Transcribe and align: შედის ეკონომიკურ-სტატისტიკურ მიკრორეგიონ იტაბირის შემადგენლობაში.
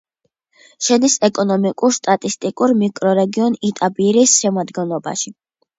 შედის 0.85 1.17
ეკონომიკურ-სტატისტიკურ 1.27 2.75
მიკრორეგიონ 2.81 3.61
იტაბირის 3.71 4.39
შემადგენლობაში. 4.43 5.41